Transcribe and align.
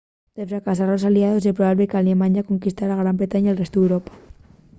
de 0.35 0.43
fracasar 0.49 0.87
los 0.91 1.05
aliaos 1.09 1.41
ye 1.45 1.57
probable 1.57 1.89
qu'alemaña 1.91 2.47
conquistare 2.49 2.99
gran 3.01 3.19
bretaña 3.19 3.49
y 3.51 3.53
el 3.53 3.61
restu 3.61 3.77
d'europa 3.79 4.13